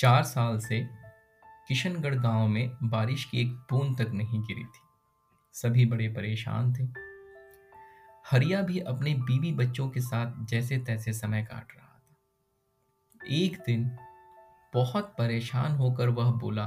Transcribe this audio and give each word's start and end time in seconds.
चार 0.00 0.22
साल 0.22 0.58
से 0.58 0.88
किशनगढ़ 1.68 2.14
गाँव 2.14 2.48
में 2.48 2.70
बारिश 2.82 3.24
की 3.24 3.40
एक 3.40 3.48
बूंद 3.48 3.98
तक 3.98 4.10
नहीं 4.10 4.42
गिरी 4.42 4.64
थी। 4.64 4.80
सभी 5.52 5.86
बड़े 5.86 6.08
परेशान 6.08 6.72
थे। 6.72 6.84
हरिया 8.30 8.62
भी 8.62 8.78
अपने 8.78 9.14
बीवी 9.14 9.52
बच्चों 9.52 9.88
के 9.88 10.00
साथ 10.00 10.46
जैसे 10.46 10.78
तैसे 10.78 11.12
समय 11.12 11.42
काट 11.42 11.72
रहा 11.76 11.98
था। 11.98 13.26
एक 13.30 13.58
दिन 13.66 13.96
बहुत 14.74 15.14
परेशान 15.18 15.72
होकर 15.72 16.08
वह 16.08 16.30
बोला, 16.30 16.64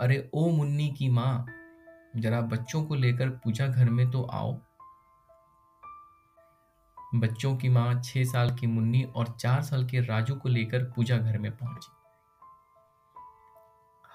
अरे 0.00 0.30
ओ 0.34 0.50
मुन्नी 0.50 0.90
की 0.90 1.08
माँ, 1.08 1.46
जरा 2.16 2.40
बच्चों 2.40 2.84
को 2.84 2.94
लेकर 2.94 3.28
पूजा 3.28 3.66
घर 3.66 3.90
में 3.90 4.10
तो 4.10 4.22
आओ। 4.22 4.60
बच्चों 7.14 7.56
की 7.56 7.68
माँ 7.68 8.02
छह 8.02 8.24
साल 8.24 8.56
की 8.56 8.66
मुन्नी 8.66 9.02
और 9.02 9.36
चार 9.40 9.62
साल 9.62 9.86
के 9.86 10.00
राजू 10.00 10.34
को 10.34 10.48
लेकर 10.48 10.84
पूजा 10.84 11.18
घर 11.18 11.38
में 11.38 11.56
पहुँची। 11.56 12.01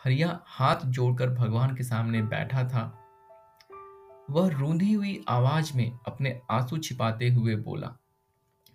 हरिया 0.07 0.39
हाथ 0.45 0.75
जोड़कर 0.85 1.29
भगवान 1.29 1.75
के 1.75 1.83
सामने 1.83 2.21
बैठा 2.21 2.63
था। 2.63 3.07
वह 4.29 4.49
रूंधी 4.49 4.93
हुई 4.93 5.25
आवाज़ 5.29 5.77
में 5.77 5.99
अपने 6.07 6.41
आँसू 6.51 6.77
छिपाते 6.77 7.29
हुए 7.29 7.55
बोला, 7.55 7.95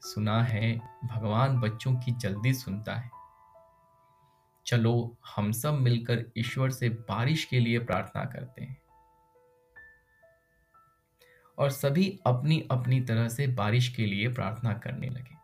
सुना 0.01 0.43
है, 0.43 0.79
भगवान 1.05 1.61
बच्चों 1.61 1.95
की 1.95 2.13
जल्दी 2.13 2.55
सुनता 2.55 2.95
है। 2.95 3.11
चलो, 4.67 5.17
हम 5.37 5.53
सब 5.53 5.75
मिलकर 5.75 6.25
ईश्वर 6.39 6.71
से 6.71 6.89
बारिश 6.89 7.45
के 7.45 7.61
लिए 7.61 7.79
प्रार्थना 7.79 8.25
करते 8.25 8.65
हैं। 8.65 8.83
और 11.59 11.71
सभी 11.71 12.21
अपनी 12.27 12.69
अपनी 12.71 13.01
तरह 13.01 13.29
से 13.29 13.47
बारिश 13.47 13.89
के 13.89 14.07
लिए 14.07 14.33
प्रार्थना 14.33 14.73
करने 14.73 15.09
लगे। 15.09 15.37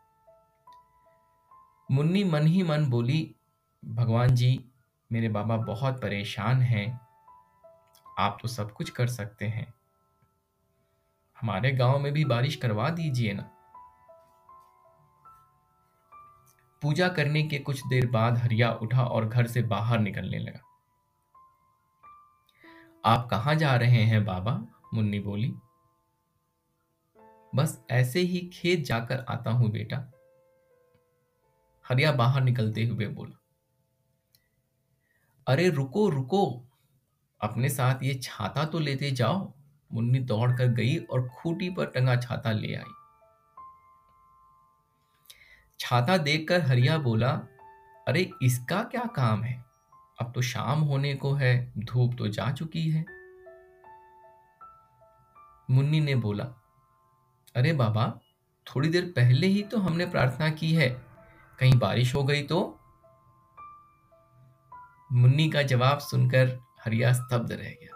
मुन्नी 1.90 2.24
मन 2.24 2.46
ही 2.46 2.62
मन 2.62 2.86
बोली, 2.86 3.34
भगवान 3.84 4.34
जी 4.34 4.64
मेरे 5.12 5.28
बाबा 5.28 5.56
बहुत 5.56 6.00
परेशान 6.02 6.62
हैं। 6.62 7.00
आप 8.18 8.38
तो 8.42 8.48
सब 8.48 8.72
कुछ 8.72 8.90
कर 8.90 9.06
सकते 9.06 9.44
हैं। 9.44 9.74
हमारे 11.40 11.72
गाँव 11.72 11.98
में 11.98 12.12
भी 12.12 12.24
बारिश 12.24 12.56
करवा 12.56 12.90
दीजिए 12.90 13.32
ना। 13.32 13.50
पूजा 16.82 17.08
करने 17.08 17.42
के 17.42 17.58
कुछ 17.58 17.86
देर 17.86 18.10
बाद 18.10 18.38
हरिया 18.38 18.72
उठा 18.72 19.04
और 19.04 19.28
घर 19.28 19.46
से 19.46 19.62
बाहर 19.62 19.98
निकलने 19.98 20.38
लगा। 20.38 20.60
आप 23.04 23.28
कहाँ 23.30 23.54
जा 23.54 23.76
रहे 23.76 24.02
हैं 24.02 24.24
बाबा? 24.24 24.62
मुन्नी 24.94 25.20
बोली। 25.20 25.54
बस 27.54 27.84
ऐसे 27.90 28.20
ही 28.20 28.50
खेत 28.52 28.84
जाकर 28.84 29.24
आता 29.28 29.50
हूँ 29.50 29.70
बेटा। 29.70 30.12
हरिया 31.88 32.12
बाहर 32.12 32.42
निकलते 32.42 32.84
हुए 32.84 33.06
बोला। 33.06 33.47
अरे 35.48 35.68
रुको 35.68 36.08
रुको। 36.08 36.62
अपने 37.40 37.68
साथ 37.68 38.02
ये 38.02 38.14
छाता 38.14 38.64
तो 38.64 38.78
लेते 38.78 39.10
जाओ। 39.10 39.52
मुन्नी 39.92 40.18
दौड़कर 40.18 40.66
गई 40.66 40.96
और 40.96 41.28
खूटी 41.28 41.70
पर 41.70 41.86
टंगा 41.86 42.16
छाता 42.16 42.52
ले 42.52 42.74
आई। 42.74 42.92
छाता 45.80 46.16
देखकर 46.16 46.60
हरिया 46.60 46.98
बोला, 46.98 47.30
अरे 48.08 48.30
इसका 48.42 48.82
क्या 48.82 49.04
काम 49.04 49.42
है? 49.42 49.64
अब 50.20 50.32
तो 50.32 50.42
शाम 50.42 50.80
होने 50.80 51.14
को 51.14 51.32
है, 51.32 51.72
धूप 51.78 52.14
तो 52.18 52.28
जा 52.28 52.52
चुकी 52.52 52.90
है। 52.90 53.04
मुन्नी 55.70 56.00
ने 56.00 56.14
बोला, 56.14 56.44
अरे 57.56 57.72
बाबा, 57.72 58.20
थोड़ी 58.66 58.88
देर 58.88 59.12
पहले 59.16 59.46
ही 59.46 59.62
तो 59.62 59.78
हमने 59.78 60.06
प्रार्थना 60.06 60.50
की 60.50 60.72
है। 60.72 61.02
कहीं 61.58 61.78
बारिश 61.78 62.14
हो 62.14 62.24
गई 62.24 62.42
तो? 62.42 62.77
मुन्नी 65.12 65.50
का 65.50 65.62
जवाब 65.62 65.98
सुनकर 65.98 66.60
हरिया 66.84 67.12
स्तब्ध 67.12 67.52
रह 67.52 67.68
गया। 67.68 67.94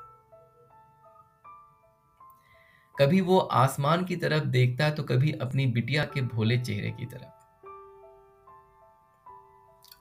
कभी 2.98 3.20
वो 3.20 3.38
आसमान 3.38 4.04
की 4.04 4.16
तरफ़ 4.16 4.44
देखता 4.44 4.90
तो 4.90 5.02
कभी 5.02 5.32
अपनी 5.32 5.66
बिटिया 5.66 6.04
के 6.04 6.20
भोले 6.20 6.58
चेहरे 6.58 6.90
की 6.90 7.06
तरफ़। 7.06 7.32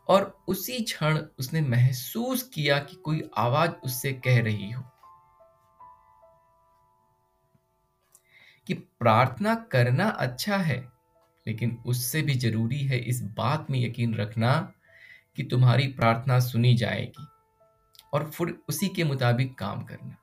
और 0.08 0.44
उसी 0.48 0.84
क्षण 0.84 1.20
उसने 1.40 1.62
महसूस 1.62 2.44
किया 2.44 2.80
कि 2.80 2.96
कोई 2.96 3.30
आवाज़ 3.38 3.72
उससे 3.72 4.14
कह 4.14 4.42
रही 4.42 4.72
हो। 4.72 4.84
कि 8.68 8.74
प्रार्थना 8.74 9.56
करना 9.56 10.10
अच्छा 10.10 10.58
है, 10.58 10.92
लेकिन 11.48 11.84
उससे 11.86 12.22
भी 12.22 12.34
ज़रूरी 12.34 12.80
है 12.80 12.98
इस 12.98 13.22
बात 13.22 13.68
में 13.70 13.80
यकीन 13.80 14.16
रखना 14.16 14.74
कि 15.36 15.44
तुम्हारी 15.44 15.88
प्रार्थना 15.88 16.40
सुनी 16.40 16.74
जाएगी 16.74 17.28
और 18.14 18.32
फिर 18.32 18.64
उसी 18.70 18.88
के 18.88 19.04
मुताबिक 19.04 19.58
काम 19.58 19.84
करना। 19.84 20.16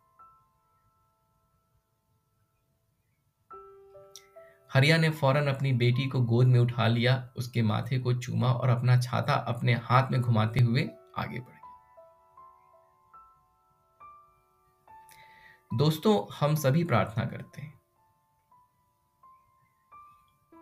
हरिया 4.72 4.96
ने 4.96 5.10
फ़ौरन 5.10 5.46
अपनी 5.46 5.72
बेटी 5.72 6.08
को 6.08 6.20
गोद 6.20 6.46
में 6.46 6.60
उठा 6.60 6.86
लिया, 6.86 7.30
उसके 7.36 7.62
माथे 7.62 7.98
को 7.98 8.14
चूमा 8.14 8.52
और 8.52 8.68
अपना 8.68 9.00
छाता 9.00 9.32
अपने 9.32 9.74
हाथ 9.74 10.10
में 10.10 10.20
घुमाते 10.20 10.60
हुए 10.60 10.90
आगे 11.18 11.40
बढ़। 11.40 11.58
दोस्तों, 15.78 16.34
हम 16.40 16.54
सभी 16.54 16.84
प्रार्थना 16.84 17.24
करते 17.24 17.62
हैं। 17.62 17.80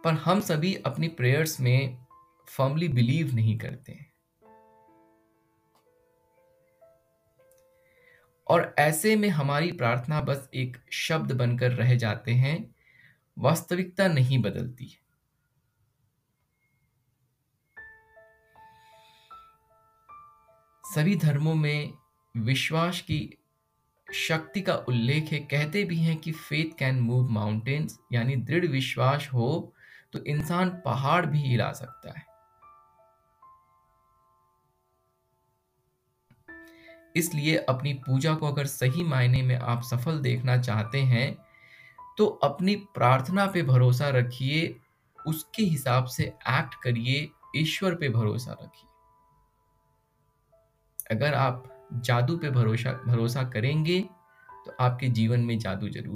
पर 0.05 0.13
हम 0.13 0.41
सभी 0.41 0.75
अपनी 0.75 1.09
प्रेयर्स 1.09 1.61
में 1.61 2.07
फर्मली 2.57 2.89
बिलीव 2.89 3.35
नहीं 3.35 3.59
करते 3.59 3.93
हैं। 3.93 4.16
और 8.49 8.75
ऐसे 8.79 9.17
में 9.17 9.29
हमारी 9.29 9.73
प्रार्थना 9.73 10.21
बस 10.21 10.49
एक 10.55 10.77
शब्द 10.93 11.33
बनकर 11.33 11.71
रह 11.71 11.95
जाते 11.95 12.33
हैं, 12.33 12.75
वास्तविकता 13.39 14.09
नहीं 14.09 14.39
बदलती। 14.39 14.85
है 14.85 15.07
सभी 20.85 21.17
धर्मों 21.17 21.55
में 21.55 21.93
विश्वास 22.37 23.01
की 23.01 23.39
शक्ति 24.15 24.61
का 24.61 24.75
उल्लेख 24.75 25.33
है। 25.33 25.39
कहते 25.39 25.85
भी 25.85 25.97
हैं 25.97 26.17
कि 26.17 26.33
फेथ 26.33 26.79
कैन 26.79 27.01
मूव 27.01 27.31
माउंटेन्स 27.31 27.99
यानी 28.13 28.37
दृढ़ 28.37 28.67
विश्वास 28.67 29.29
हो 29.35 29.75
तो 30.13 30.25
इंसान 30.25 30.71
पहाड़ 30.85 31.27
भी 31.27 31.39
हिला 31.39 31.73
सकता 31.73 32.19
है। 32.19 32.36
इसलिए 37.17 37.57
अपनी 37.59 37.93
पूजा 38.07 38.35
को 38.35 38.47
अगर 38.47 38.67
सही 38.67 39.05
मायने 39.05 39.43
में 39.43 39.57
आप 39.57 39.83
सफल 39.83 40.19
देखना 40.21 40.57
चाहते 40.59 41.01
हैं 41.03 41.37
तो 42.19 42.27
अपनी 42.27 42.75
प्रार्थना 42.95 43.47
पे 43.47 43.63
भरोसा 43.63 44.09
रखिए, 44.09 44.77
उसके 45.19 45.63
हिसाब 45.63 46.05
से 46.07 46.25
एक्ट 46.25 46.75
करिए, 46.83 47.29
ईश्वर 47.57 47.95
पे 47.95 48.09
भरोसा 48.09 48.53
रखिए। 48.53 48.89
अगर 51.11 51.35
आप 51.35 51.63
जादू 52.05 52.37
पे 52.37 52.51
भरोसा 52.51 52.93
भरोसा 53.07 53.43
करेंगे 53.51 54.01
तो 54.49 54.73
आपके 54.81 55.09
जीवन 55.11 55.41
में 55.41 55.59
जादू 55.59 55.89
ज़रूर 55.89 56.05